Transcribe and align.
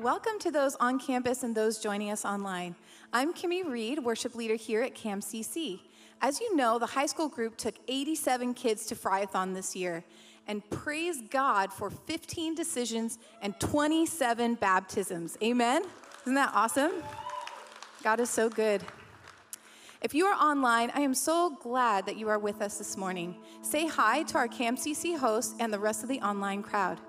Welcome 0.00 0.38
to 0.42 0.52
those 0.52 0.76
on 0.76 1.00
campus 1.00 1.42
and 1.42 1.52
those 1.52 1.78
joining 1.80 2.12
us 2.12 2.24
online. 2.24 2.76
I'm 3.12 3.34
Kimmy 3.34 3.68
Reed, 3.68 3.98
worship 3.98 4.36
leader 4.36 4.54
here 4.54 4.80
at 4.80 4.94
CAMCC. 4.94 5.80
As 6.22 6.40
you 6.40 6.54
know, 6.54 6.78
the 6.78 6.86
high 6.86 7.06
school 7.06 7.28
group 7.28 7.56
took 7.56 7.74
87 7.88 8.54
kids 8.54 8.86
to 8.86 8.94
Fryathon 8.94 9.54
this 9.54 9.74
year, 9.74 10.04
and 10.46 10.62
praise 10.70 11.20
God 11.30 11.72
for 11.72 11.90
15 11.90 12.54
decisions 12.54 13.18
and 13.42 13.58
27 13.58 14.54
baptisms. 14.54 15.36
Amen? 15.42 15.82
Isn't 16.22 16.34
that 16.34 16.52
awesome? 16.54 16.92
God 18.04 18.20
is 18.20 18.30
so 18.30 18.48
good. 18.48 18.84
If 20.00 20.14
you 20.14 20.26
are 20.26 20.40
online, 20.40 20.92
I 20.94 21.00
am 21.00 21.12
so 21.12 21.58
glad 21.60 22.06
that 22.06 22.16
you 22.16 22.28
are 22.28 22.38
with 22.38 22.62
us 22.62 22.78
this 22.78 22.96
morning. 22.96 23.34
Say 23.62 23.88
hi 23.88 24.22
to 24.22 24.38
our 24.38 24.46
CAMCC 24.46 25.18
hosts 25.18 25.56
and 25.58 25.72
the 25.72 25.80
rest 25.80 26.04
of 26.04 26.08
the 26.08 26.20
online 26.20 26.62
crowd. 26.62 27.00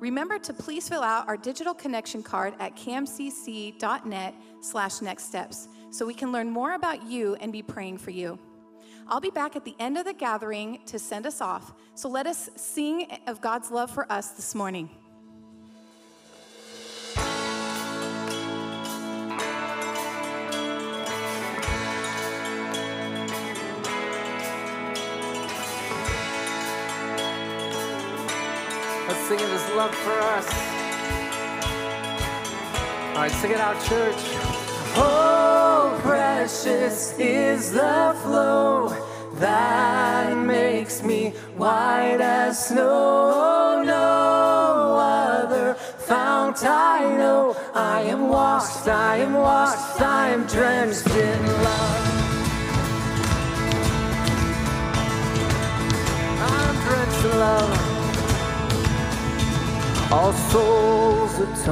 Remember 0.00 0.38
to 0.38 0.52
please 0.52 0.88
fill 0.88 1.02
out 1.02 1.26
our 1.26 1.36
digital 1.36 1.74
connection 1.74 2.22
card 2.22 2.54
at 2.60 2.76
camcc.net 2.76 4.34
slash 4.60 5.00
next 5.02 5.24
steps 5.24 5.68
so 5.90 6.06
we 6.06 6.14
can 6.14 6.30
learn 6.30 6.50
more 6.50 6.74
about 6.74 7.04
you 7.04 7.34
and 7.36 7.52
be 7.52 7.62
praying 7.62 7.98
for 7.98 8.10
you. 8.10 8.38
I'll 9.08 9.20
be 9.20 9.30
back 9.30 9.56
at 9.56 9.64
the 9.64 9.74
end 9.80 9.98
of 9.98 10.04
the 10.04 10.12
gathering 10.12 10.80
to 10.86 10.98
send 10.98 11.26
us 11.26 11.40
off, 11.40 11.72
so 11.94 12.08
let 12.08 12.26
us 12.26 12.50
sing 12.56 13.08
of 13.26 13.40
God's 13.40 13.70
love 13.70 13.90
for 13.90 14.10
us 14.12 14.30
this 14.30 14.54
morning. 14.54 14.90
Let's 29.08 29.20
sing 29.20 29.40
of 29.40 29.50
his 29.50 29.68
love 29.74 29.94
for 29.94 30.18
us. 30.36 30.46
All 33.16 33.22
right, 33.22 33.32
sing 33.32 33.52
it 33.52 33.58
out, 33.58 33.82
church. 33.86 34.20
Oh, 34.96 35.98
precious 36.02 37.18
is 37.18 37.72
the 37.72 38.14
flow 38.22 38.94
that 39.36 40.36
makes 40.36 41.02
me 41.02 41.30
white 41.56 42.18
as 42.20 42.66
snow. 42.66 43.32
Oh, 43.34 43.82
no 43.82 44.98
other 45.00 45.72
fount 45.72 46.62
I 46.64 47.04
oh, 47.04 47.16
know. 47.16 47.56
I 47.74 48.02
am 48.02 48.28
washed, 48.28 48.88
I 48.88 49.16
am 49.16 49.32
washed, 49.32 50.02
I 50.02 50.28
am 50.28 50.44
drenched 50.46 51.06
in 51.06 51.46
love. 51.64 52.04
I'm 56.42 56.74
drenched 56.84 57.24
in 57.24 57.38
love. 57.38 57.77
All 60.10 60.32
souls 60.32 61.38
atone. 61.38 61.68